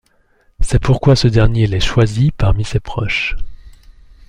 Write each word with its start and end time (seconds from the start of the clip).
C'est 0.61 0.81
pourquoi 0.81 1.15
ce 1.15 1.27
dernier 1.27 1.67
les 1.67 1.79
choisit 1.79 2.33
parmi 2.35 2.65
ses 2.65 2.79
proches. 2.79 3.35